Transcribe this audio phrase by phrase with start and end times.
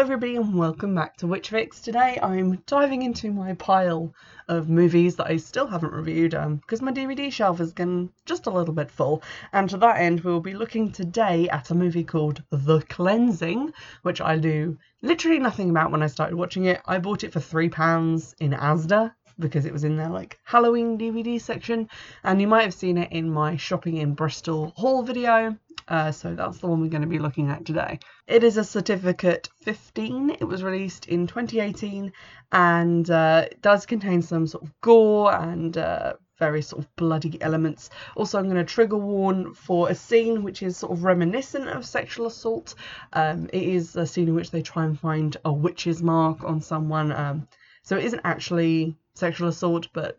[0.00, 1.78] everybody and welcome back to Witch Fix.
[1.78, 4.14] Today I'm diving into my pile
[4.48, 8.46] of movies that I still haven't reviewed because um, my DVD shelf is getting just
[8.46, 11.74] a little bit full and to that end we will be looking today at a
[11.74, 16.80] movie called The Cleansing which I knew literally nothing about when I started watching it.
[16.86, 21.40] I bought it for £3 in Asda because it was in their like Halloween DVD
[21.40, 21.88] section
[22.22, 25.56] and you might have seen it in my shopping in Bristol haul video
[25.90, 27.98] uh, so that's the one we're going to be looking at today.
[28.28, 30.30] It is a certificate 15.
[30.38, 32.12] It was released in 2018
[32.52, 37.42] and uh, it does contain some sort of gore and uh, very sort of bloody
[37.42, 37.90] elements.
[38.16, 41.84] Also, I'm going to trigger warn for a scene which is sort of reminiscent of
[41.84, 42.76] sexual assault.
[43.12, 46.60] Um, it is a scene in which they try and find a witch's mark on
[46.60, 47.10] someone.
[47.10, 47.48] Um,
[47.82, 50.18] so it isn't actually sexual assault, but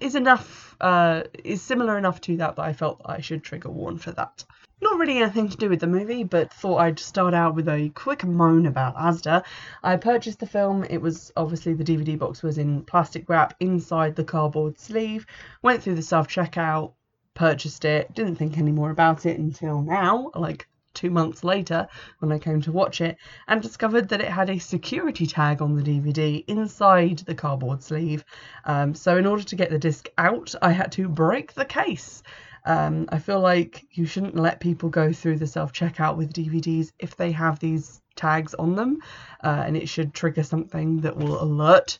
[0.00, 3.98] is enough, uh, is similar enough to that that I felt I should trigger warn
[3.98, 4.44] for that.
[4.80, 7.90] Not really anything to do with the movie, but thought I'd start out with a
[7.90, 9.44] quick moan about Asda.
[9.82, 10.84] I purchased the film.
[10.84, 15.26] It was obviously the DVD box was in plastic wrap inside the cardboard sleeve.
[15.62, 16.92] Went through the self checkout,
[17.34, 18.14] purchased it.
[18.14, 21.86] Didn't think any more about it until now, like two months later
[22.18, 25.74] when I came to watch it, and discovered that it had a security tag on
[25.74, 28.24] the DVD inside the cardboard sleeve.
[28.64, 32.22] Um, so in order to get the disc out, I had to break the case.
[32.64, 36.92] Um, I feel like you shouldn't let people go through the self checkout with DVDs
[36.98, 38.98] if they have these tags on them,
[39.42, 41.98] uh, and it should trigger something that will alert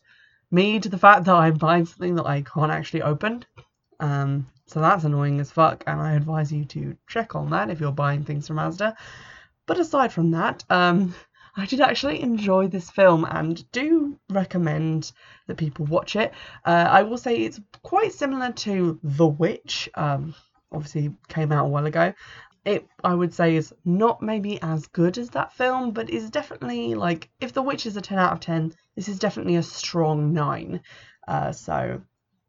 [0.50, 3.44] me to the fact that I'm buying something that I can't actually open.
[4.00, 7.80] Um, so that's annoying as fuck, and I advise you to check on that if
[7.80, 8.94] you're buying things from Asda.
[9.66, 11.14] But aside from that, um,
[11.56, 15.10] I did actually enjoy this film and do recommend
[15.46, 16.32] that people watch it.
[16.64, 19.88] Uh, I will say it's quite similar to The Witch.
[19.94, 20.34] Um,
[20.70, 22.12] obviously came out a while ago.
[22.64, 26.94] It, I would say, is not maybe as good as that film, but is definitely
[26.94, 30.34] like if The Witch is a 10 out of 10, this is definitely a strong
[30.34, 30.80] 9.
[31.26, 32.02] Uh, so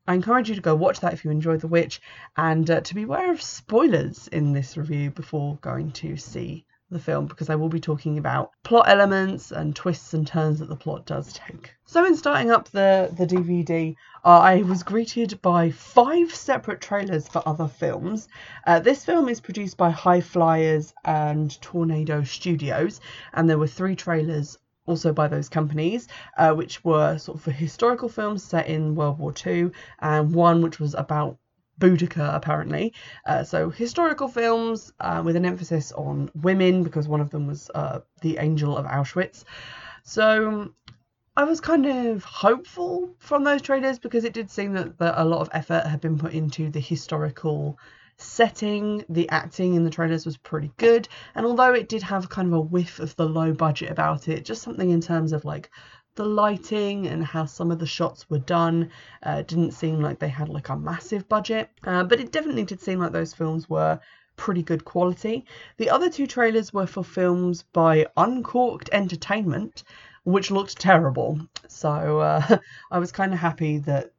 [0.10, 2.02] I encourage you to go watch that if you enjoyed The Witch
[2.36, 6.98] and uh, to be aware of spoilers in this review before going to see the
[6.98, 10.76] film because I will be talking about plot elements and twists and turns that the
[10.76, 11.76] plot does take.
[11.86, 17.28] So in starting up the, the DVD, uh, I was greeted by five separate trailers
[17.28, 18.28] for other films.
[18.66, 23.00] Uh, this film is produced by High Flyers and Tornado Studios,
[23.34, 24.58] and there were three trailers
[24.90, 26.08] also by those companies,
[26.38, 30.80] uh, which were sort of historical films set in World War II, and one which
[30.80, 31.38] was about
[31.80, 32.94] Boudica, apparently.
[33.26, 37.70] Uh, so historical films uh, with an emphasis on women because one of them was
[37.74, 39.46] uh, the Angel of Auschwitz.
[40.04, 40.74] So
[41.38, 45.24] I was kind of hopeful from those trailers because it did seem that, that a
[45.24, 47.80] lot of effort had been put into the historical
[48.20, 49.04] setting.
[49.10, 52.54] The acting in the trailers was pretty good, and although it did have kind of
[52.54, 55.70] a whiff of the low budget about it, just something in terms of like
[56.16, 58.90] the lighting and how some of the shots were done.
[59.24, 62.82] Uh, didn't seem like they had like a massive budget, uh, but it definitely did
[62.82, 64.00] seem like those films were
[64.36, 65.46] pretty good quality.
[65.78, 69.84] The other two trailers were for films by Uncorked Entertainment,
[70.24, 71.40] which looked terrible.
[71.68, 72.58] So uh,
[72.92, 74.12] I was kind of happy that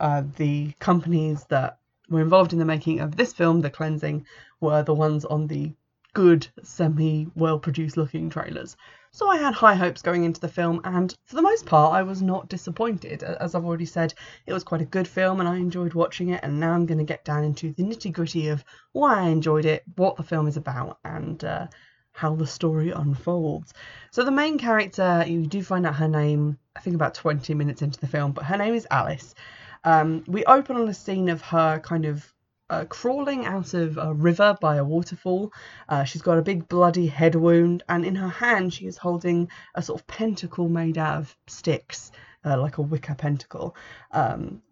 [0.00, 4.26] uh, the companies that were involved in the making of this film, The Cleansing,
[4.60, 5.74] were the ones on the
[6.14, 8.76] good, semi well produced looking trailers.
[9.10, 12.02] So I had high hopes going into the film, and for the most part, I
[12.02, 13.22] was not disappointed.
[13.22, 14.14] As I've already said,
[14.46, 16.40] it was quite a good film, and I enjoyed watching it.
[16.42, 19.66] And now I'm going to get down into the nitty gritty of why I enjoyed
[19.66, 21.66] it, what the film is about, and uh,
[22.12, 23.74] how the story unfolds.
[24.10, 27.82] So the main character, you do find out her name, I think about 20 minutes
[27.82, 29.34] into the film, but her name is Alice.
[29.84, 32.32] Um, we open on a scene of her kind of
[32.70, 35.52] uh, crawling out of a river by a waterfall.
[35.88, 39.50] Uh, she's got a big bloody head wound, and in her hand she is holding
[39.74, 42.12] a sort of pentacle made out of sticks,
[42.44, 43.76] uh, like a wicker pentacle.
[44.10, 44.62] Um,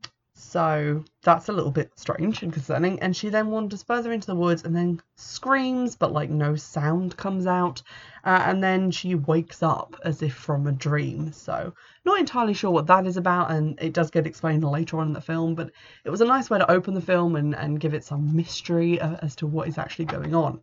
[0.41, 2.99] so that's a little bit strange and concerning.
[3.01, 7.17] And she then wanders further into the woods and then screams, but like no sound
[7.17, 7.83] comes out.
[8.25, 11.33] Uh, and then she wakes up as if from a dream.
[11.33, 13.51] So, not entirely sure what that is about.
[13.51, 15.71] And it does get explained later on in the film, but
[16.05, 19.01] it was a nice way to open the film and, and give it some mystery
[19.01, 20.61] uh, as to what is actually going on.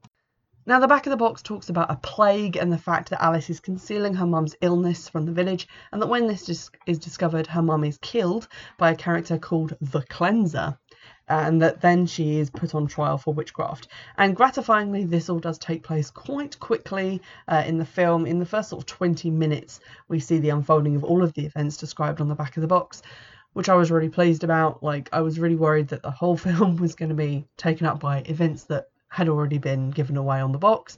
[0.67, 3.49] Now, the back of the box talks about a plague and the fact that Alice
[3.49, 7.61] is concealing her mum's illness from the village, and that when this is discovered, her
[7.61, 10.77] mum is killed by a character called the Cleanser,
[11.29, 13.87] and that then she is put on trial for witchcraft.
[14.17, 18.25] And gratifyingly, this all does take place quite quickly uh, in the film.
[18.25, 19.79] In the first sort of 20 minutes,
[20.09, 22.67] we see the unfolding of all of the events described on the back of the
[22.67, 23.01] box
[23.53, 24.83] which I was really pleased about.
[24.83, 27.99] Like, I was really worried that the whole film was going to be taken up
[28.01, 30.97] by events that had already been given away on the box.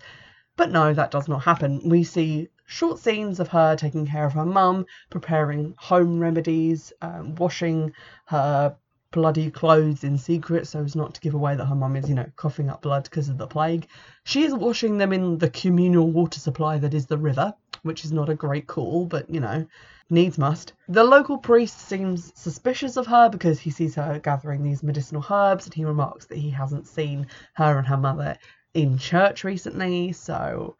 [0.55, 1.87] But no, that does not happen.
[1.87, 7.35] We see short scenes of her taking care of her mum, preparing home remedies, um,
[7.35, 7.93] washing
[8.25, 8.75] her
[9.11, 12.15] bloody clothes in secret so as not to give away that her mum is, you
[12.15, 13.87] know, coughing up blood because of the plague.
[14.23, 17.53] She is washing them in the communal water supply that is the river,
[17.83, 19.65] which is not a great call, but you know,
[20.09, 20.73] needs must.
[20.87, 25.65] The local priest seems suspicious of her because he sees her gathering these medicinal herbs
[25.65, 28.37] and he remarks that he hasn't seen her and her mother
[28.73, 30.75] in church recently, so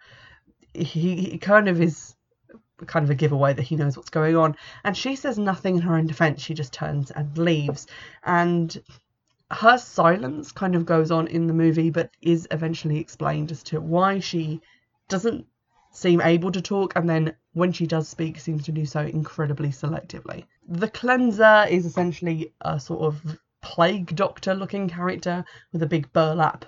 [0.74, 2.16] he, he kind of is
[2.86, 4.56] kind of a giveaway that he knows what's going on.
[4.84, 6.42] And she says nothing in her own defense.
[6.42, 7.88] She just turns and leaves.
[8.24, 8.82] And
[9.52, 13.82] her silence kind of goes on in the movie, but is eventually explained as to
[13.82, 14.62] why she
[15.08, 15.46] doesn't
[15.91, 16.94] seem able to talk.
[16.95, 20.45] And then when she does speak, seems to do so incredibly selectively.
[20.68, 25.44] The cleanser is essentially a sort of plague doctor looking character
[25.74, 26.65] with a big burlap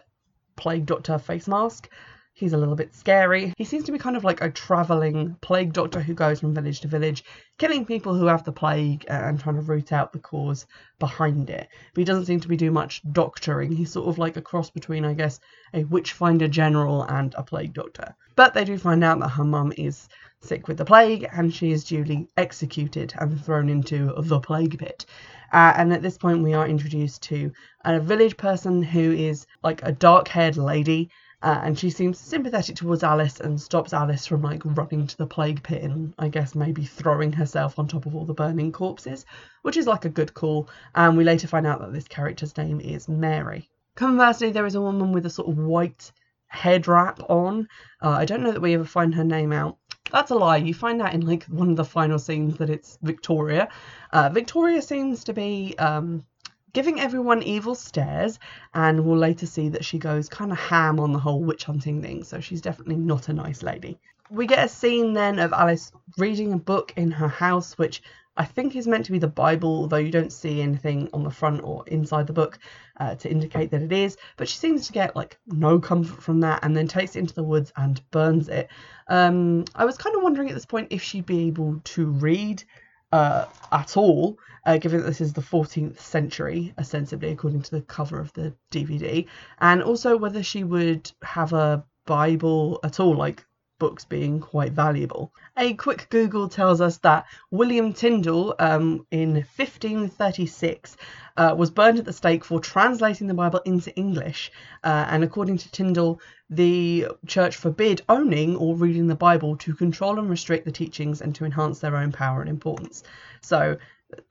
[0.56, 1.89] plague doctor face mask.
[2.33, 3.54] He's a little bit scary.
[3.57, 6.80] He seems to be kind of like a travelling plague doctor who goes from village
[6.81, 7.24] to village,
[7.57, 10.66] killing people who have the plague and trying to root out the cause
[10.98, 11.68] behind it.
[11.94, 13.72] But he doesn't seem to be doing much doctoring.
[13.72, 15.39] He's sort of like a cross between, I guess,
[15.74, 18.16] a witchfinder general and a plague doctor.
[18.36, 20.07] But they do find out that her mum is
[20.39, 25.06] sick with the plague and she is duly executed and thrown into the plague pit.
[25.54, 27.51] Uh, and at this point, we are introduced to
[27.86, 31.12] a village person who is like a dark haired lady
[31.42, 35.26] uh, and she seems sympathetic towards Alice and stops Alice from like running to the
[35.26, 39.26] plague pit and I guess maybe throwing herself on top of all the burning corpses,
[39.64, 40.70] which is like a good call.
[40.94, 43.70] And we later find out that this character's name is Mary.
[43.96, 46.12] Conversely, there is a woman with a sort of white
[46.48, 47.68] head wrap on.
[48.02, 49.78] Uh, I don't know that we ever find her name out.
[50.12, 50.58] That's a lie.
[50.58, 53.70] You find out in like one of the final scenes that it's Victoria.
[54.12, 56.26] Uh, Victoria seems to be um,
[56.73, 58.39] giving everyone evil stares,
[58.73, 62.01] and we'll later see that she goes kind of ham on the whole witch hunting
[62.01, 64.00] thing, so she's definitely not a nice lady.
[64.29, 68.01] We get a scene then of Alice reading a book in her house, which
[68.38, 71.29] I think is meant to be the Bible, although you don't see anything on the
[71.29, 72.59] front or inside the book
[72.97, 74.15] uh, to indicate that it is.
[74.38, 77.35] But she seems to get like no comfort from that and then takes it into
[77.35, 78.69] the woods and burns it.
[79.09, 82.63] Um, I was kind of wondering at this point if she'd be able to read
[83.12, 87.81] uh, at all, uh, given that this is the 14th century, ostensibly, according to the
[87.81, 89.25] cover of the DVD,
[89.60, 93.46] and also whether she would have a Bible at all, like
[93.81, 95.33] books being quite valuable.
[95.57, 100.98] A quick Google tells us that William Tyndale um, in 1536
[101.36, 104.51] uh, was burned at the stake for translating the Bible into English.
[104.83, 110.19] Uh, and according to Tyndale, the church forbid owning or reading the Bible to control
[110.19, 113.01] and restrict the teachings and to enhance their own power and importance.
[113.42, 113.78] So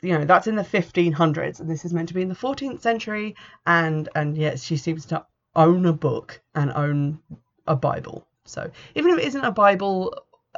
[0.00, 2.82] you know that's in the 1500s and this is meant to be in the 14th
[2.82, 3.34] century
[3.66, 5.24] and and yet she seems to
[5.56, 7.18] own a book and own
[7.66, 10.14] a bible so even if it isn't a Bible,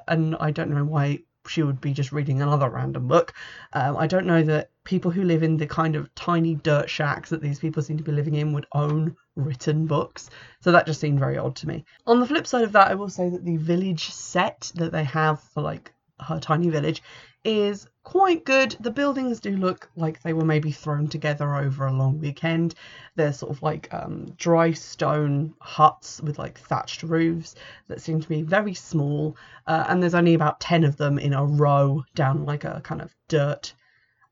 [0.08, 3.34] and I don't know why she would be just reading another random book,
[3.72, 7.30] um, I don't know that people who live in the kind of tiny dirt shacks
[7.30, 10.30] that these people seem to be living in would own written books.
[10.60, 11.84] So that just seemed very odd to me.
[12.06, 15.04] On the flip side of that, I will say that the village set that they
[15.04, 17.02] have for like her tiny village
[17.44, 18.76] is quite good.
[18.80, 22.74] The buildings do look like they were maybe thrown together over a long weekend.
[23.16, 27.54] They're sort of like um, dry stone huts with like thatched roofs
[27.88, 29.36] that seem to be very small.
[29.66, 33.00] Uh, and there's only about 10 of them in a row down like a kind
[33.00, 33.72] of dirt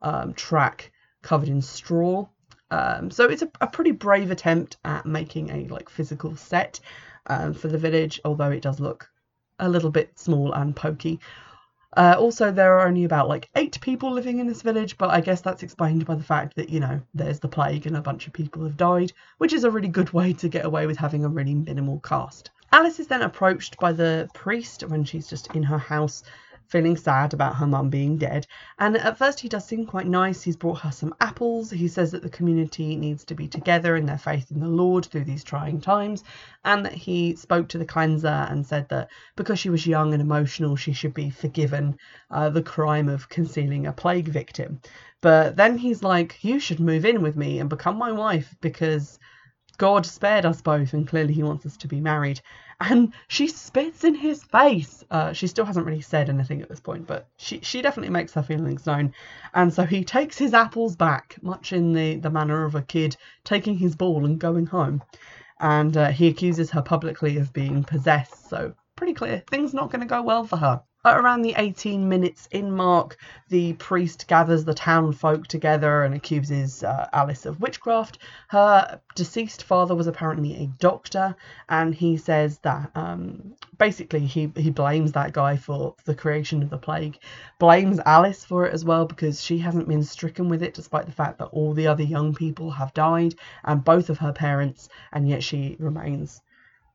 [0.03, 2.27] um, track covered in straw.
[2.71, 6.79] Um, so it's a, a, pretty brave attempt at making a like physical set
[7.27, 9.11] um, for the village, although it does look
[9.59, 11.19] a little bit small and pokey.
[11.97, 15.21] Uh, also, there are only about like eight people living in this village, but I
[15.21, 18.27] guess that's explained by the fact that, you know, there's the plague and a bunch
[18.27, 21.25] of people have died, which is a really good way to get away with having
[21.25, 22.51] a really minimal cast.
[22.73, 26.23] Alice is then approached by the priest when she's just in her house
[26.71, 28.47] feeling sad about her mum being dead.
[28.79, 30.43] And at first, he does seem quite nice.
[30.43, 31.71] He's brought her some apples.
[31.71, 35.05] He says that the community needs to be together in their faith in the Lord
[35.07, 36.23] through these trying times,
[36.65, 40.23] and that he spoke to the cleanser and said that because she was young and
[40.23, 41.99] emotional, she should be forgiven
[42.31, 44.81] uh, the crime of concealing a plague victim.
[45.21, 49.19] But then he's like, You should move in with me and become my wife because
[49.81, 52.43] God spared us both, and clearly he wants us to be married.
[52.81, 55.03] And she spits in his face.
[55.11, 58.35] Uh, she still hasn't really said anything at this point, but she, she definitely makes
[58.35, 59.15] her feelings known.
[59.55, 63.17] And so he takes his apples back, much in the, the manner of a kid
[63.43, 65.03] taking his ball and going home.
[65.61, 70.01] And uh, he accuses her publicly of being possessed, so pretty clear things not going
[70.01, 70.83] to go well for her.
[71.03, 73.17] At around the 18 minutes in mark,
[73.49, 78.19] the priest gathers the town folk together and accuses uh, Alice of witchcraft.
[78.49, 81.37] Her deceased father was apparently a doctor,
[81.71, 86.69] and he says that um, basically he, he blames that guy for the creation of
[86.69, 87.19] the plague,
[87.59, 91.13] blames Alice for it as well because she hasn't been stricken with it despite the
[91.13, 95.27] fact that all the other young people have died and both of her parents, and
[95.27, 96.43] yet she remains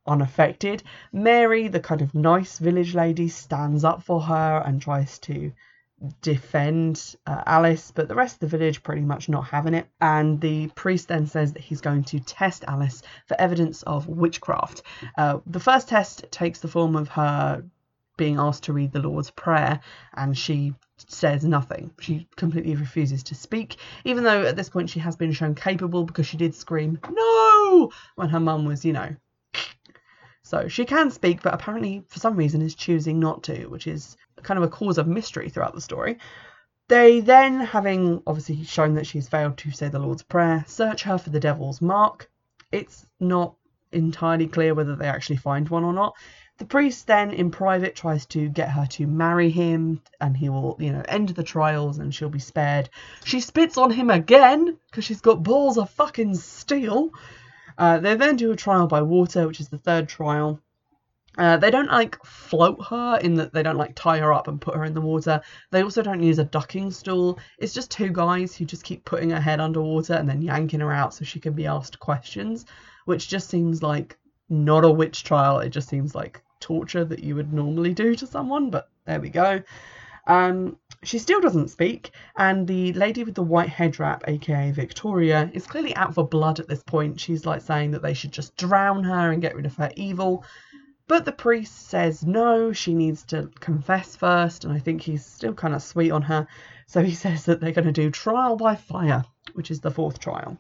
[0.07, 0.83] unaffected.
[1.11, 5.51] Mary, the kind of nice village lady, stands up for her and tries to
[6.21, 9.87] defend uh, Alice, but the rest of the village pretty much not having it.
[10.01, 14.83] And the priest then says that he's going to test Alice for evidence of witchcraft.
[15.17, 17.63] Uh, the first test takes the form of her
[18.17, 19.81] being asked to read the Lord's Prayer,
[20.13, 20.73] and she
[21.07, 21.91] says nothing.
[21.99, 26.05] She completely refuses to speak, even though at this point she has been shown capable
[26.05, 27.91] because she did scream, No!
[28.15, 29.15] when her mum was, you know,
[30.45, 34.15] so she can speak, but apparently for some reason is choosing not to, which is
[34.43, 36.19] kind of a cause of mystery throughout the story.
[36.87, 41.17] They then, having obviously shown that she's failed to say the Lord's Prayer, search her
[41.17, 42.29] for the devil's mark.
[42.71, 43.55] It's not
[43.91, 46.13] entirely clear whether they actually find one or not.
[46.59, 50.77] The priest then, in private, tries to get her to marry him, and he will,
[50.79, 52.91] you know, end the trials and she'll be spared.
[53.23, 57.09] She spits on him again because she's got balls of fucking steel.
[57.77, 60.61] Uh, they then do a trial by water, which is the third trial.
[61.37, 64.61] Uh, they don't like float her in that they don't like tie her up and
[64.61, 65.41] put her in the water.
[65.71, 67.39] They also don't use a ducking stool.
[67.59, 70.93] It's just two guys who just keep putting her head underwater and then yanking her
[70.93, 72.65] out so she can be asked questions,
[73.03, 74.17] which just seems like
[74.47, 75.59] not a witch trial.
[75.59, 79.29] It just seems like torture that you would normally do to someone, but there we
[79.29, 79.61] go.
[80.27, 85.49] Um, she still doesn't speak, and the lady with the white head wrap, aka Victoria,
[85.53, 87.19] is clearly out for blood at this point.
[87.19, 90.43] She's like saying that they should just drown her and get rid of her evil.
[91.07, 95.53] But the priest says no, she needs to confess first, and I think he's still
[95.53, 96.47] kind of sweet on her.
[96.87, 99.23] So he says that they're going to do trial by fire,
[99.53, 100.59] which is the fourth trial.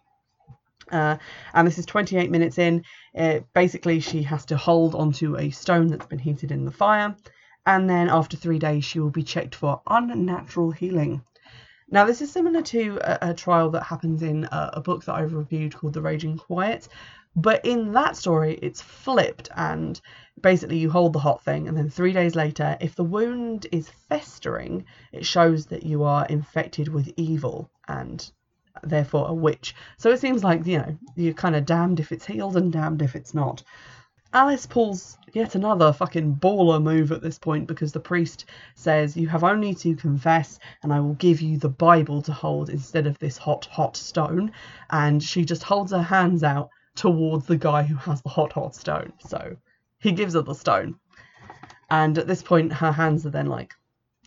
[0.91, 1.17] Uh,
[1.53, 2.83] and this is 28 minutes in.
[3.17, 7.15] Uh, basically, she has to hold onto a stone that's been heated in the fire
[7.65, 11.23] and then after three days she will be checked for unnatural healing.
[11.89, 15.15] Now, this is similar to a, a trial that happens in a, a, book that
[15.15, 16.87] I've reviewed called The Raging Quiet,
[17.35, 19.99] but in that story, it's flipped, and
[20.41, 23.89] basically, you hold the hot thing, and then three days later, if the wound is
[24.09, 28.31] festering, it shows that you are infected with evil and
[28.83, 29.75] therefore a witch.
[29.97, 33.01] So it seems like, you know, you're kind of damned if it's healed and damned
[33.01, 33.63] if it's not.
[34.35, 39.29] Alice pulls yet another fucking baller move at this point because the priest says, You
[39.29, 43.17] have only to confess, and I will give you the Bible to hold instead of
[43.17, 44.51] this hot, hot stone.
[44.89, 48.75] And she just holds her hands out towards the guy who has the hot, hot
[48.75, 49.13] stone.
[49.25, 49.55] So
[49.99, 50.99] he gives her the stone.
[51.89, 53.73] And at this point, her hands are then like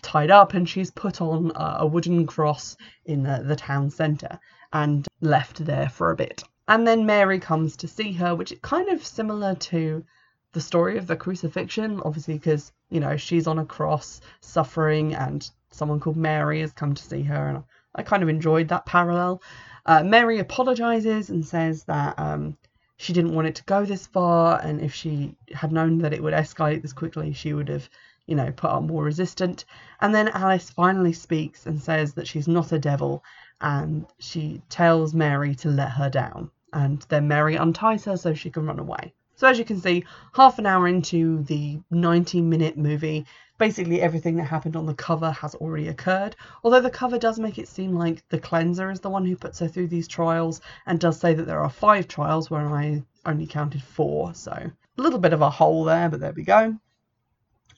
[0.00, 4.40] tied up, and she's put on a wooden cross in the, the town centre
[4.72, 6.44] and left there for a bit.
[6.68, 10.04] And then Mary comes to see her, which is kind of similar to
[10.52, 15.50] the story of the crucifixion, obviously, because, you know, she's on a cross suffering and
[15.70, 17.48] someone called Mary has come to see her.
[17.48, 19.42] And I kind of enjoyed that parallel.
[19.86, 22.58] Uh, Mary apologizes and says that um,
[22.98, 26.22] she didn't want it to go this far, and if she had known that it
[26.22, 27.88] would escalate this quickly, she would have,
[28.26, 29.64] you know, put up more resistant.
[30.02, 33.24] And then Alice finally speaks and says that she's not a devil,
[33.58, 38.50] and she tells Mary to let her down and then Mary unties her so she
[38.50, 39.14] can run away.
[39.38, 43.24] So as you can see, half an hour into the 90 minute movie,
[43.56, 46.34] basically everything that happened on the cover has already occurred.
[46.64, 49.60] Although the cover does make it seem like the cleanser is the one who puts
[49.60, 53.46] her through these trials and does say that there are five trials where I only
[53.46, 54.34] counted four.
[54.34, 56.76] So a little bit of a hole there, but there we go.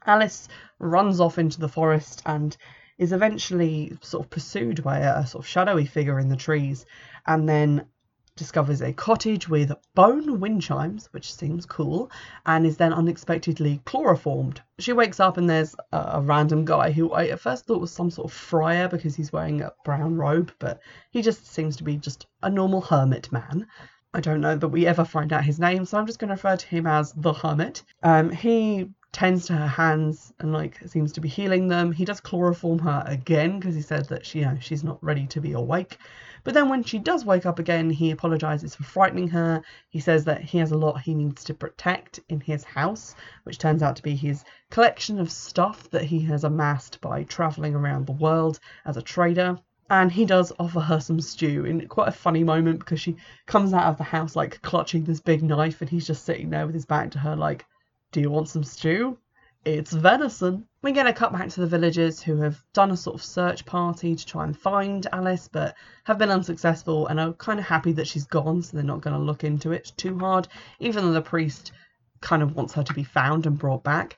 [0.06, 2.56] Alice runs off into the forest and
[2.96, 6.86] is eventually sort of pursued by a, a sort of shadowy figure in the trees
[7.26, 7.84] and then
[8.36, 12.10] discovers a cottage with bone wind chimes, which seems cool,
[12.46, 14.62] and is then unexpectedly chloroformed.
[14.78, 17.92] She wakes up and there's a, a, random guy who I at first thought was
[17.92, 21.84] some sort of friar because he's wearing a brown robe, but he just seems to
[21.84, 23.66] be just a normal hermit man.
[24.12, 26.34] I don't know that we ever find out his name, so I'm just going to
[26.34, 27.82] refer to him as the hermit.
[28.02, 31.92] Um, he tends to her hands and like seems to be healing them.
[31.92, 35.26] He does chloroform her again because he says that she, you know, she's not ready
[35.28, 35.98] to be awake.
[36.42, 39.62] But then when she does wake up again, he apologizes for frightening her.
[39.90, 43.58] He says that he has a lot he needs to protect in his house, which
[43.58, 48.06] turns out to be his collection of stuff that he has amassed by traveling around
[48.06, 49.58] the world as a trader.
[49.90, 53.74] And he does offer her some stew in quite a funny moment because she comes
[53.74, 56.74] out of the house like clutching this big knife and he's just sitting there with
[56.74, 57.66] his back to her like,
[58.12, 59.18] Do you want some stew?
[59.64, 60.66] It's venison.
[60.82, 63.66] We get a cut back to the villagers who have done a sort of search
[63.66, 65.74] party to try and find Alice, but
[66.04, 69.16] have been unsuccessful and are kind of happy that she's gone, so they're not going
[69.16, 70.48] to look into it too hard,
[70.78, 71.72] even though the priest
[72.20, 74.16] kind of wants her to be found and brought back.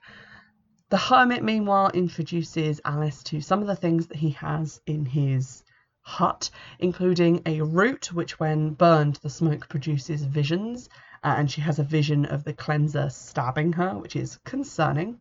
[0.90, 5.64] The hermit, meanwhile, introduces Alice to some of the things that he has in his
[6.02, 10.88] hut, including a root, which, when burned, the smoke produces visions,
[11.24, 15.18] uh, and she has a vision of the cleanser stabbing her, which is concerning.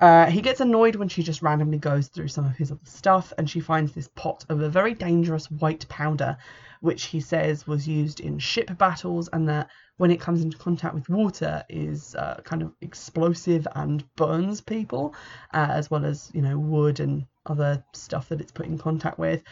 [0.00, 3.32] Uh, he gets annoyed when she just randomly goes through some of his other stuff
[3.36, 6.36] and she finds this pot of a very dangerous white powder,
[6.80, 10.94] which he says was used in ship battles and that when it comes into contact
[10.94, 15.14] with water is uh, kind of explosive and burns people,
[15.52, 19.18] uh, as well as, you know, wood and other stuff that it's put in contact
[19.18, 19.42] with.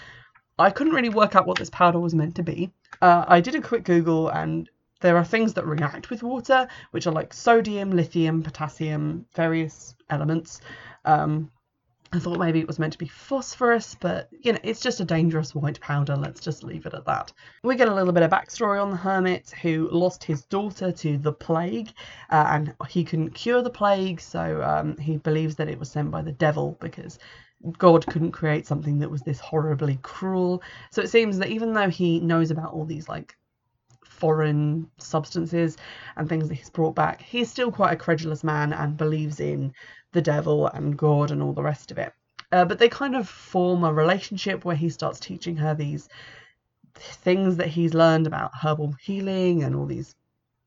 [0.59, 2.71] I couldn't really work out what this powder was meant to be.
[3.03, 7.07] Uh, I did a quick Google and there are things that react with water, which
[7.07, 10.61] are like sodium, lithium, potassium, various elements.
[11.05, 11.51] Um,
[12.13, 15.05] I thought maybe it was meant to be phosphorus, but you know, it's just a
[15.05, 16.17] dangerous white powder.
[16.17, 17.33] Let's just leave it at that.
[17.63, 21.19] We get a little bit of backstory on the hermit who lost his daughter to
[21.19, 21.93] the plague,
[22.31, 26.11] uh, and he couldn't cure the plague, so um, he believes that it was sent
[26.11, 27.19] by the devil because
[27.77, 30.63] God couldn't create something that was this horribly cruel.
[30.93, 33.37] So it seems that even though he knows about all these like
[34.17, 35.77] foreign substances
[36.17, 39.73] and things that he's brought back, he's still quite a credulous man and believes in
[40.13, 42.13] the devil and God and all the rest of it.
[42.53, 46.09] Uh, but they kind of form a relationship where he starts teaching her these
[46.95, 50.15] things that he's learned about herbal healing and all these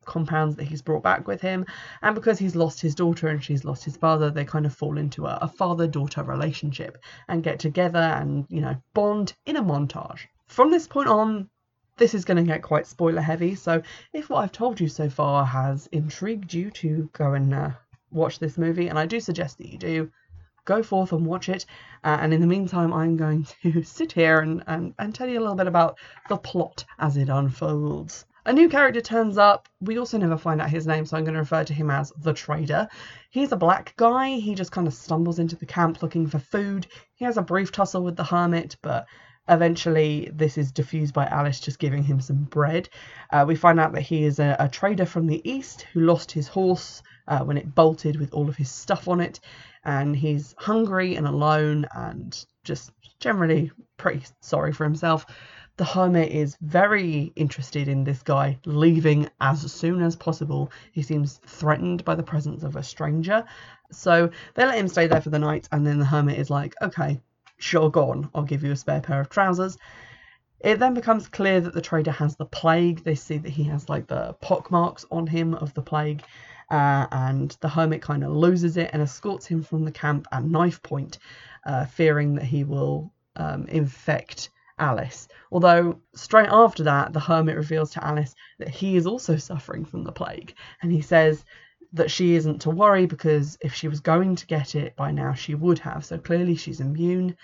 [0.06, 1.66] compounds that he's brought back with him.
[2.02, 4.98] And because he's lost his daughter and she's lost his father, they kind of fall
[4.98, 9.64] into a, a father daughter relationship and get together and, you know, bond in a
[9.64, 10.22] montage.
[10.48, 11.50] From this point on,
[12.00, 13.54] this is going to get quite spoiler heavy.
[13.54, 17.72] So if what I've told you so far has intrigued you to go and uh,
[18.10, 20.12] watch this movie, and I do suggest that you do,
[20.66, 21.66] go forth and watch it.
[22.04, 25.40] Uh, and in the meantime, I'm going to sit here and, and, and tell you
[25.40, 25.98] a little bit about
[26.30, 28.26] the plot as it unfolds.
[28.46, 29.68] A new character turns up.
[29.82, 32.12] We also never find out his name, so I'm going to refer to him as
[32.18, 32.88] the trader.
[33.30, 34.38] He's a black guy.
[34.38, 36.88] He just kind of stumbles into the camp looking for food.
[37.16, 39.06] He has a brief tussle with the hermit, but
[39.50, 42.88] Eventually, this is diffused by Alice just giving him some bread.
[43.32, 46.32] Uh, we find out that he is a, a, trader from the east who lost
[46.32, 49.40] his horse uh, when it bolted with all of his stuff on it,
[49.84, 55.26] and he's hungry and alone and just generally pretty sorry for himself.
[55.78, 60.72] The hermit is very interested in this guy leaving as soon as possible.
[60.92, 63.46] He seems threatened by the presence of a stranger.
[63.92, 66.76] So they let him stay there for the night, and then the hermit is like,
[66.82, 67.22] okay,
[67.60, 69.78] sure, go on, I'll give you a spare pair of trousers.
[70.60, 73.04] It then becomes clear that the trader has the plague.
[73.04, 76.24] They see that he has like the pock marks on him of the plague,
[76.70, 80.44] uh, and the hermit kind of loses it and escorts him from the camp at
[80.44, 81.20] knife point,
[81.66, 85.28] uh, fearing that he will um, infect Alice.
[85.52, 90.04] Although, straight after that, the hermit reveals to Alice that he is also suffering from
[90.04, 91.46] the plague, and he says
[91.94, 95.34] that she isn't to worry because if she was going to get it by now,
[95.34, 96.06] she would have.
[96.06, 97.36] So clearly she's immune.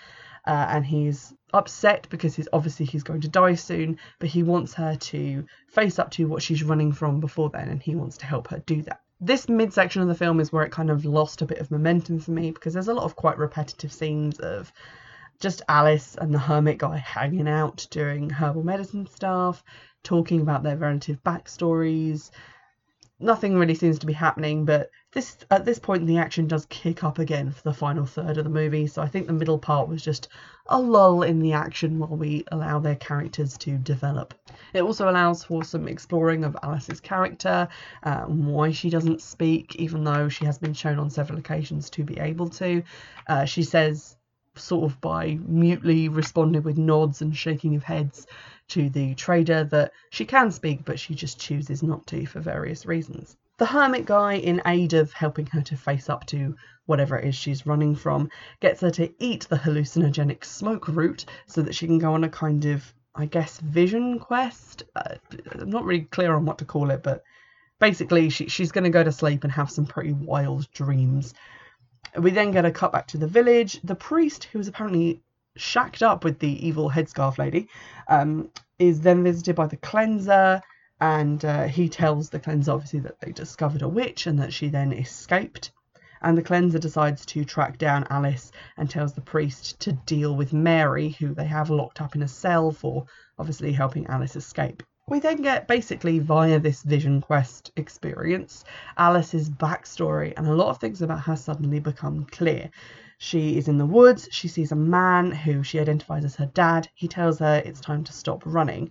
[0.46, 4.72] Uh, and he's upset because he's obviously he's going to die soon, but he wants
[4.74, 8.26] her to face up to what she's running from before then, and he wants to
[8.26, 9.00] help her do that.
[9.20, 12.20] This midsection of the film is where it kind of lost a bit of momentum
[12.20, 14.72] for me because there's a lot of quite repetitive scenes of
[15.40, 19.64] just Alice and the hermit guy hanging out doing herbal medicine stuff,
[20.04, 22.30] talking about their relative backstories,
[23.18, 27.02] nothing really seems to be happening, but this at this point the action does kick
[27.02, 28.86] up again for the final third of the movie.
[28.86, 30.28] So I think the middle part was just
[30.66, 34.34] a lull in the action while we allow their characters to develop.
[34.74, 37.68] It also allows for some exploring of Alice's character,
[38.02, 42.04] uh, why she doesn't speak, even though she has been shown on several occasions to
[42.04, 42.82] be able to.
[43.28, 44.16] Uh, she says
[44.56, 48.26] sort of by mutely responding with nods and shaking of heads
[48.68, 52.86] to the trader that she can speak, but she just chooses not to for various
[52.86, 53.36] reasons.
[53.58, 57.34] The hermit guy, in aid of helping her to face up to whatever it is
[57.34, 58.28] she's running from,
[58.60, 62.28] gets her to eat the hallucinogenic smoke root so that she can go on a
[62.28, 64.82] kind of, I guess, vision quest.
[64.94, 65.14] Uh,
[65.52, 67.22] I'm not really clear on what to call it, but
[67.78, 71.34] basically she, she's going to go to sleep and have some pretty wild dreams.
[72.18, 73.80] We then get a cut back to the village.
[73.82, 75.20] The priest, who is apparently
[75.56, 77.68] shacked up with the evil headscarf lady,
[78.08, 80.60] um, is then visited by the cleanser,
[81.00, 84.68] and uh, he tells the cleanser obviously that they discovered a witch and that she
[84.68, 85.72] then escaped.
[86.22, 90.52] And the cleanser decides to track down Alice and tells the priest to deal with
[90.52, 93.06] Mary, who they have locked up in a cell for
[93.38, 94.82] obviously helping Alice escape.
[95.08, 98.64] We then get basically via this Vision Quest experience
[98.98, 102.70] Alice's backstory, and a lot of things about her suddenly become clear.
[103.16, 106.88] She is in the woods, she sees a man who she identifies as her dad.
[106.92, 108.90] He tells her it's time to stop running.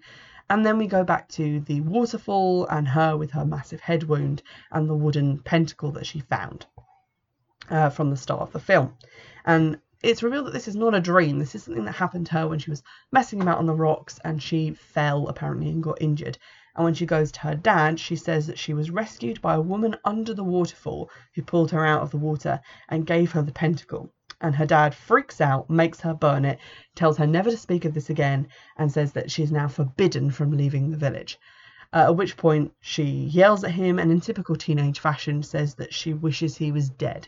[0.49, 4.41] And then we go back to the waterfall and her with her massive head wound
[4.71, 6.65] and the wooden pentacle that she found
[7.69, 8.95] uh, from the start of the film.
[9.43, 11.39] And it's revealed that this is not a dream.
[11.39, 14.20] This is something that happened to her when she was messing about on the rocks
[14.24, 16.38] and she fell apparently and got injured.
[16.76, 19.62] And when she goes to her dad, she says that she was rescued by a
[19.62, 23.52] woman under the waterfall who pulled her out of the water and gave her the
[23.52, 24.13] pentacle.
[24.39, 26.60] And her dad freaks out, makes her burn it,
[26.94, 30.30] tells her never to speak of this again, and says that she is now forbidden
[30.30, 31.39] from leaving the village.
[31.91, 35.96] Uh, at which point she yells at him and, in typical teenage fashion, says that
[35.96, 37.28] she wishes he was dead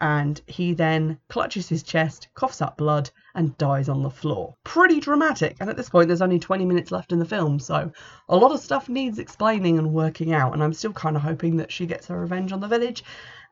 [0.00, 4.54] and he then clutches his chest, coughs up blood, and dies on the floor.
[4.64, 7.90] Pretty dramatic, and at this point, there's only 20 minutes left in the film, so
[8.28, 11.56] a lot of stuff needs explaining and working out, and I'm still kind of hoping
[11.56, 13.04] that she gets her revenge on the village.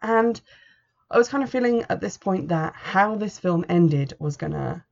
[0.03, 0.41] And
[1.11, 4.53] I was kind of feeling at this point that how this film ended was going
[4.53, 4.83] to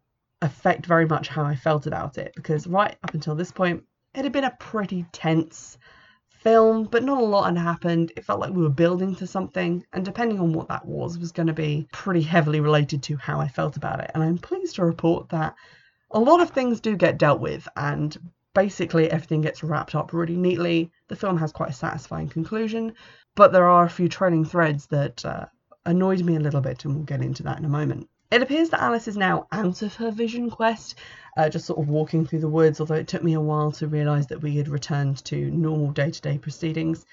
[0.41, 3.85] affect very much how I felt about it, because right up until this point,
[4.15, 5.79] it had been a pretty tense
[6.43, 8.13] film, but not a lot had happened.
[8.17, 11.33] It felt like we were building to something, and depending on what that was, was
[11.33, 14.11] going to be pretty heavily related to how I felt about it.
[14.15, 15.55] And I'm pleased to report that
[16.11, 18.17] a lot of things do get dealt with, and
[18.55, 20.91] basically everything gets wrapped up really neatly.
[21.09, 22.95] The film has quite a satisfying conclusion,
[23.35, 25.47] but there are a few trailing threads that uh,
[25.87, 28.09] annoyed me a little bit, and we'll get into that in a moment.
[28.33, 30.95] It appears that Alice is now out of her vision quest,
[31.37, 33.87] uh, just sort of walking through the woods, although it took me a while to
[33.87, 37.05] realise that we had returned to normal day to day proceedings.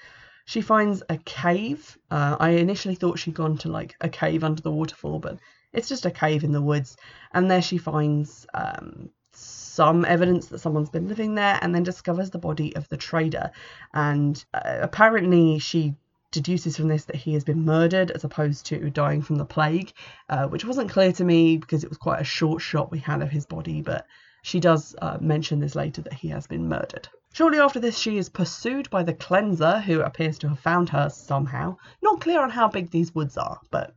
[0.46, 1.98] She finds a cave.
[2.10, 5.38] Uh, I initially thought she'd gone to like a cave under the waterfall, but
[5.74, 6.96] it's just a cave in the woods.
[7.34, 12.30] And there she finds um, some evidence that someone's been living there and then discovers
[12.30, 13.50] the body of the trader.
[13.92, 15.96] And uh, apparently, she
[16.30, 19.92] deduces from this that he has been murdered as opposed to dying from the plague,
[20.28, 23.22] uh, which wasn't clear to me because it was quite a short shot we had
[23.22, 24.06] of his body, but
[24.42, 27.08] she does uh, mention this later that he has been murdered.
[27.32, 31.08] Shortly after this, she is pursued by the cleanser, who appears to have found her
[31.10, 31.76] somehow.
[32.02, 33.94] Not clear on how big these woods are, but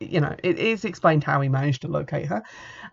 [0.00, 2.42] you know, it is explained how he managed to locate her.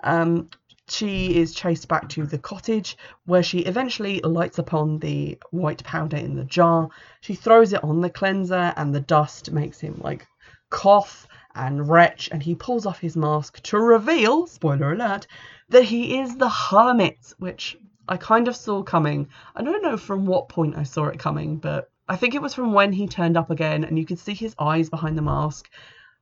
[0.04, 0.49] Um,
[0.91, 6.17] she is chased back to the cottage where she eventually lights upon the white powder
[6.17, 6.89] in the jar.
[7.21, 10.28] She throws it on the cleanser and the dust makes him like
[10.69, 15.28] cough and retch and he pulls off his mask to reveal, spoiler alert,
[15.69, 19.30] that he is the hermit, which I kind of saw coming.
[19.56, 22.54] I don't know from what point I saw it coming, but I think it was
[22.54, 25.69] from when he turned up again and you could see his eyes behind the mask,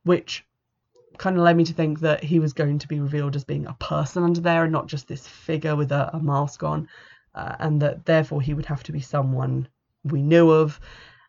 [0.04, 0.44] which
[1.18, 3.66] kind of led me to think that he was going to be revealed as being
[3.66, 6.88] a person under there and not just this figure with a, a mask on,
[7.34, 9.68] uh, and that therefore he would have to be someone
[10.04, 10.80] we knew of.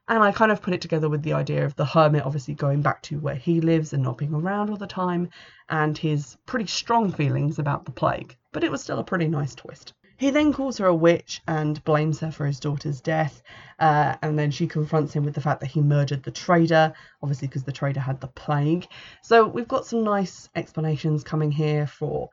[0.08, 2.82] And I kind of put it together with the idea of the hermit obviously going
[2.82, 5.30] back to where he lives and not being around all the time,
[5.69, 8.36] and his pretty strong feelings about the plague.
[8.52, 9.93] But it was still a pretty nice twist.
[10.19, 13.41] He then calls her a witch and blames her for his daughter's death.
[13.79, 16.91] Uh, and then she confronts him with the fact that he murdered the trader,
[17.23, 18.86] obviously because the trader had the plague.
[19.23, 22.29] So we've got some nice explanations coming here for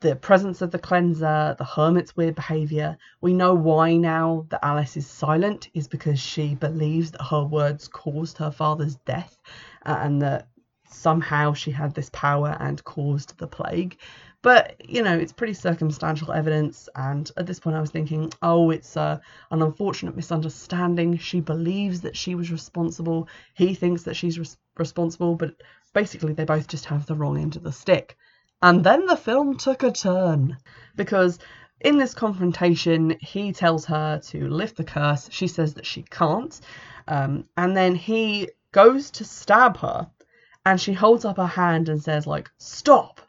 [0.00, 2.98] the presence of the cleanser, the hermit's weird behaviour.
[3.22, 7.88] We know why now that Alice is silent is because she believes that her words
[7.88, 9.38] caused her father's death
[9.86, 10.48] uh, and that
[10.90, 13.96] somehow she had this power and caused the plague.
[14.42, 18.70] But you know, it's pretty circumstantial evidence, and at this point, I was thinking, oh,
[18.70, 19.18] it's uh,
[19.52, 21.16] an unfortunate misunderstanding.
[21.18, 23.28] She believes that she was responsible.
[23.54, 25.54] He thinks that she's res- responsible, but
[25.94, 28.16] basically, they both just have the wrong end of the stick.
[28.60, 30.56] And then the film took a turn
[30.96, 31.38] because
[31.80, 35.28] in this confrontation, he tells her to lift the curse.
[35.30, 36.60] She says that she can't,
[37.06, 40.10] um, and then he goes to stab her,
[40.66, 43.20] and she holds up her hand and says like, "Stop."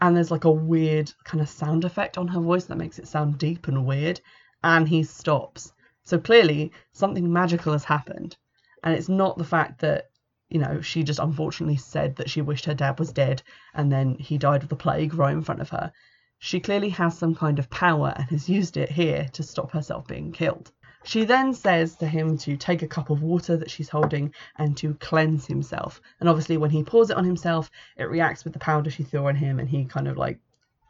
[0.00, 3.08] And there's like a weird kind of sound effect on her voice that makes it
[3.08, 4.20] sound deep and weird
[4.62, 5.72] and he stops.
[6.04, 8.36] So clearly something magical has happened
[8.82, 10.10] and it's not the fact that
[10.48, 13.42] you know she just unfortunately said that she wished her dad was dead
[13.74, 15.92] and then he died of the plague right in front of her.
[16.38, 20.06] She clearly has some kind of power and has used it here to stop herself
[20.06, 20.70] being killed
[21.08, 24.76] she then says to him to take a cup of water that she's holding and
[24.76, 26.02] to cleanse himself.
[26.20, 29.26] And obviously, when he pours it on himself, it reacts with the powder she threw
[29.26, 30.38] on him and he kind of like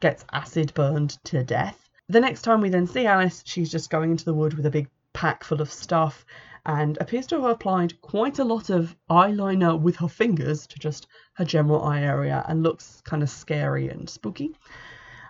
[0.01, 1.89] gets acid burned to death.
[2.09, 4.69] The next time we then see Alice, she's just going into the wood with a
[4.69, 6.25] big pack full of stuff
[6.65, 11.07] and appears to have applied quite a lot of eyeliner with her fingers to just
[11.35, 14.51] her general eye area and looks kind of scary and spooky.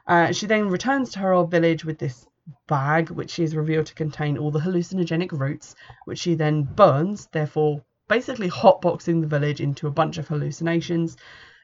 [0.07, 2.25] Uh, she then returns to her old village with this
[2.67, 7.27] bag, which she is revealed to contain all the hallucinogenic roots, which she then burns,
[7.31, 11.15] therefore basically hotboxing the village into a bunch of hallucinations.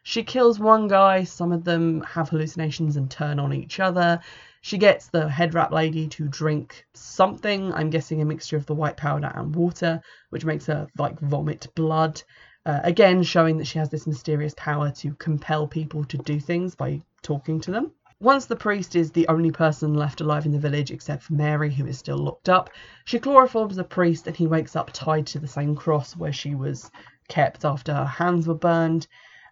[0.04, 4.20] She kills one guy, some of them have hallucinations and turn on each other.
[4.62, 8.76] She gets the head wrap lady to drink something, I'm guessing a mixture of the
[8.76, 12.22] white powder and water, which makes her like vomit blood.
[12.66, 16.76] Uh, again, showing that she has this mysterious power to compel people to do things
[16.76, 17.92] by talking to them.
[18.26, 21.72] Once the priest is the only person left alive in the village except for Mary,
[21.72, 22.72] who is still locked up,
[23.04, 26.56] she chloroforms the priest and he wakes up tied to the same cross where she
[26.56, 26.90] was
[27.28, 29.06] kept after her hands were burned.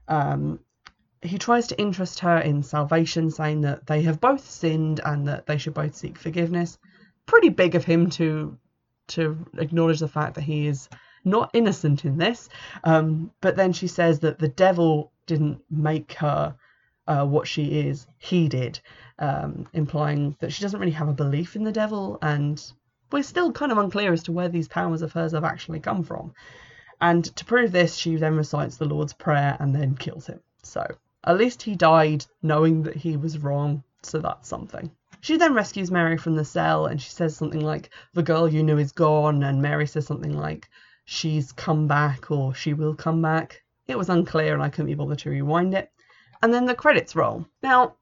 [0.07, 0.59] Um,
[1.21, 5.45] he tries to interest her in salvation, saying that they have both sinned and that
[5.45, 6.79] they should both seek forgiveness.
[7.27, 8.57] Pretty big of him to
[9.09, 10.89] to acknowledge the fact that he is
[11.23, 12.49] not innocent in this.
[12.83, 16.55] Um, but then she says that the devil didn't make her
[17.07, 18.79] uh, what she is, he did,
[19.19, 22.71] um, implying that she doesn't really have a belief in the devil, and
[23.11, 26.03] we're still kind of unclear as to where these powers of hers have actually come
[26.03, 26.33] from.
[27.01, 30.39] And to prove this, she then recites the Lord's Prayer and then kills him.
[30.61, 30.85] So
[31.25, 34.89] at least he died knowing that he was wrong, so that's something.
[35.19, 38.63] She then rescues Mary from the cell and she says something like, The girl you
[38.63, 40.69] knew is gone, and Mary says something like,
[41.05, 43.61] She's come back or she will come back.
[43.87, 45.91] It was unclear and I couldn't be bothered to rewind it
[46.43, 47.45] and then the credits roll.
[47.63, 47.95] Now,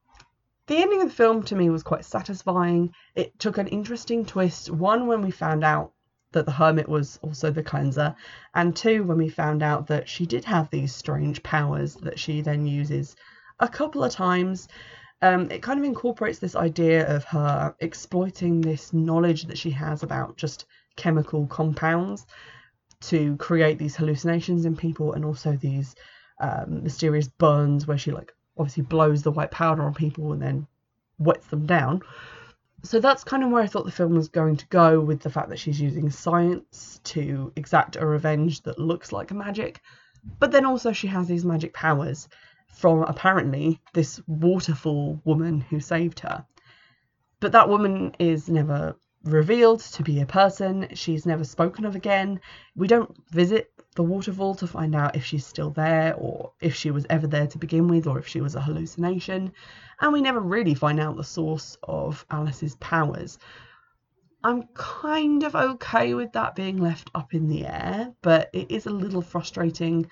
[0.66, 2.92] the ending of the film to me was quite satisfying.
[3.14, 4.72] It took an interesting twist.
[4.72, 5.94] One, when we found out
[6.32, 8.16] that the hermit was also the cleanser,
[8.56, 12.42] and two, when we found out that she did have these strange powers that she
[12.42, 13.16] then uses
[13.60, 14.68] a couple of times.
[15.22, 20.02] Um, it kind of incorporates this idea of her exploiting this knowledge that she has
[20.02, 22.26] about just chemical compounds
[23.02, 25.96] to create these hallucinations in people and also these
[26.42, 30.68] um, mysterious burns where she like obviously blows the white powder on people and then
[31.18, 32.02] wets them down.
[32.84, 35.30] So that's kind of where I thought the film was going to go with the
[35.30, 39.82] fact that she's using science to exact a revenge that looks like magic.
[40.40, 42.28] But then also she has these magic powers
[42.68, 46.46] from apparently this waterfall woman who saved her.
[47.40, 50.88] But that woman is never revealed to be a person.
[50.94, 52.40] She's never spoken of again.
[52.76, 56.92] We don't visit the waterfall to find out if she's still there or if she
[56.92, 59.52] was ever there to begin with or if she was a hallucination.
[60.00, 63.38] And we never really find out the source of Alice's powers.
[64.44, 68.86] I'm kind of okay with that being left up in the air, but it is
[68.86, 70.10] a little frustrating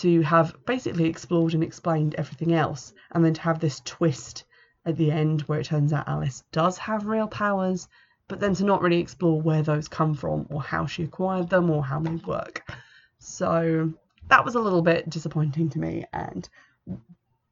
[0.00, 4.44] to have basically explored and explained everything else and then to have this twist
[4.84, 7.88] at the end where it turns out Alice does have real powers
[8.28, 11.70] but then to not really explore where those come from or how she acquired them
[11.70, 12.62] or how they work.
[13.18, 13.92] So
[14.28, 16.48] that was a little bit disappointing to me and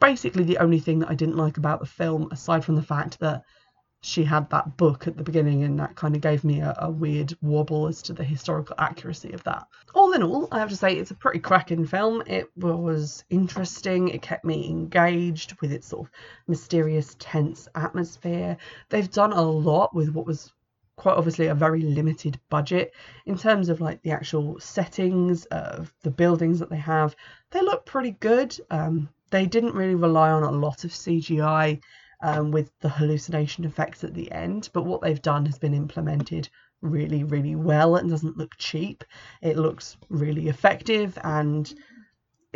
[0.01, 3.19] basically the only thing that I didn't like about the film aside from the fact
[3.21, 3.45] that
[4.03, 6.91] she had that book at the beginning and that kind of gave me a, a,
[6.91, 9.67] weird wobble as to the historical accuracy of that.
[9.95, 12.23] All in all, I have to say it's a pretty cracking film.
[12.27, 16.13] It was interesting, it kept me engaged with its sort of
[16.47, 18.59] mysterious, tense atmosphere.
[18.91, 20.53] They've done a lot with what was
[20.97, 22.93] quite obviously a very limited budget.
[23.27, 27.15] In terms of like the actual settings of the buildings that they have
[27.51, 28.59] they look pretty good.
[28.71, 31.81] Um, they didn't really rely on a lot of cgi
[32.23, 36.49] um, with the hallucination effects at the end but what they've done has been implemented
[36.81, 37.97] really really well.
[37.97, 39.05] And doesn't look cheap.
[39.43, 41.73] It looks really effective and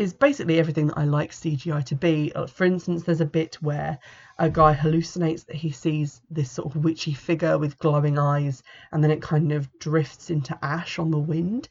[0.01, 2.33] is basically everything that I like CGI to be.
[2.35, 3.99] Uh, for instance, there's a bit where
[4.39, 9.05] a guy hallucinates that he sees this sort of witchy figure with glowing eyes, and
[9.05, 11.69] then it kind of drifts into ash on the wind.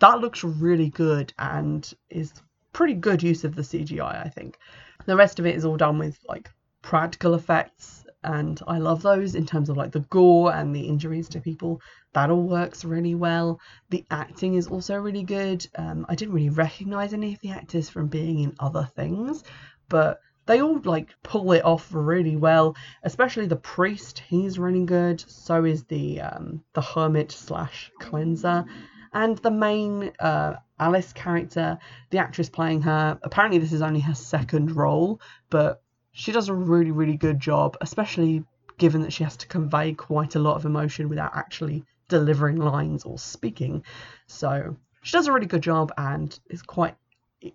[0.00, 2.34] That looks really good and is
[2.74, 4.58] pretty good use of the CGI, I think.
[5.06, 6.50] The rest of it is all done with like
[6.82, 11.28] practical effects and I love those in terms of like the gore and the injuries
[11.30, 11.80] to people.
[12.12, 13.60] That all works really well.
[13.90, 15.66] The acting is also really good.
[15.76, 19.44] Um, I didn't really recognize any of the actors from being in other things,
[19.88, 22.76] but they all like pull it off really well.
[23.02, 25.24] Especially the priest, he's really good.
[25.28, 28.64] So is the um, the hermit slash cleanser,
[29.12, 31.78] and the main uh, Alice character,
[32.10, 33.18] the actress playing her.
[33.22, 35.82] Apparently, this is only her second role, but
[36.14, 38.44] she does a really, really good job, especially
[38.78, 43.04] given that she has to convey quite a lot of emotion without actually delivering lines
[43.04, 43.84] or speaking.
[44.28, 46.96] So she does a really good job, and it's quite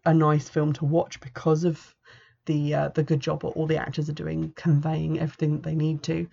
[0.06, 1.96] a nice film to watch because of
[2.46, 5.76] the uh, the good job that all the actors are doing conveying everything that they
[5.76, 6.28] need to.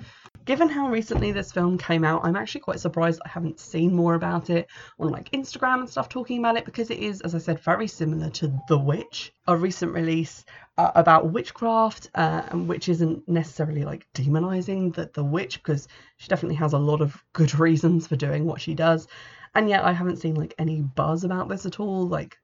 [0.46, 4.14] Given how recently this film came out, I'm actually quite surprised I haven't seen more
[4.14, 7.38] about it on like Instagram and stuff talking about it because it is, as I
[7.38, 10.44] said, very similar to The Witch, a recent release
[10.78, 16.28] uh, about witchcraft, uh, and which isn't necessarily like demonizing the, the witch because she
[16.28, 19.08] definitely has a lot of good reasons for doing what she does.
[19.54, 22.36] And yet I haven't seen like any buzz about this at all, like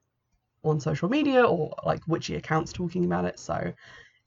[0.63, 3.39] on social media or like witchy accounts talking about it.
[3.39, 3.73] So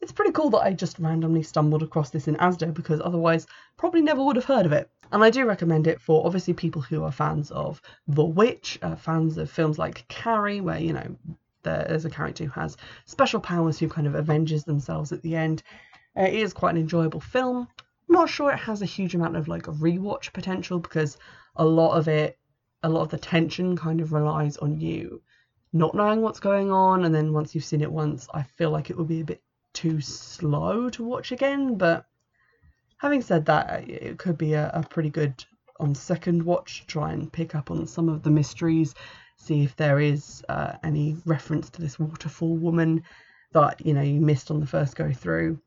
[0.01, 4.03] it's pretty cool that I just randomly stumbled across this in Asda because otherwise probably
[4.03, 4.91] never would have heard of it.
[5.11, 8.97] And I do recommend it for obviously people who are fans of The Witch, uh,
[8.97, 11.17] fans of films like Carrie, where you know
[11.63, 15.63] there's a character who has special powers who kind of avenges themselves at the end.
[16.17, 17.67] Uh, it is quite an enjoyable film.
[18.09, 21.19] I'm not sure it has a huge amount of like rewatch potential because
[21.57, 22.39] a lot of it,
[22.83, 25.23] a lot of the tension kind of relies on you
[25.73, 28.89] not knowing what's going on, and then once you've seen it once, I feel like
[28.89, 29.43] it would be a bit
[29.77, 31.77] too slow to watch again.
[31.77, 32.07] But
[32.97, 35.45] having said that, it could be a, a pretty good
[35.79, 38.95] on second watch to try and pick up on some of the mysteries,
[39.37, 43.03] see if there is uh, any reference to this waterfall woman
[43.53, 45.61] that you know you missed on the first go through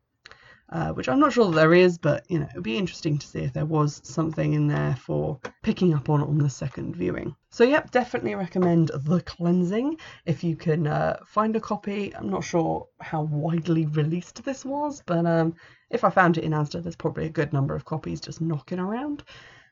[0.72, 3.28] uh, which I'm not sure there is, but you know, it would be interesting to
[3.28, 7.36] see if there was something in there for picking up on on the second viewing.
[7.50, 12.16] So, yep, definitely recommend The Cleansing if you can uh, find a copy.
[12.16, 15.56] I'm not sure how widely released this was, but um,
[15.90, 18.80] if I found it in Asda, there's probably a good number of copies just knocking
[18.80, 19.24] around.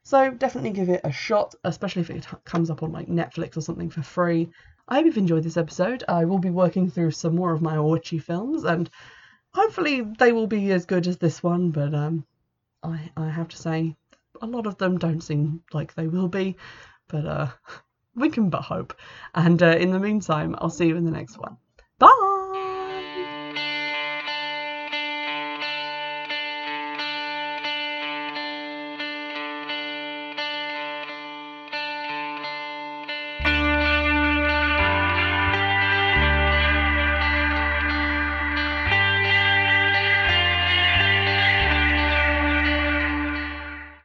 [0.02, 3.62] So, definitely give it a shot, especially if it comes up on like Netflix or
[3.62, 4.50] something for free.
[4.88, 6.04] I hope you've enjoyed this episode.
[6.08, 8.90] I will be working through some more of my witchy films and
[9.58, 12.26] hopefully they will be as good as this one, but um,
[12.84, 13.96] I I have to say
[14.42, 16.56] a lot of them don't seem like they will be,
[17.08, 17.48] but uh,
[18.16, 18.96] we can but hope.
[19.34, 21.58] And uh, in the meantime, I'll see you in the next one.
[22.00, 22.37] Bye.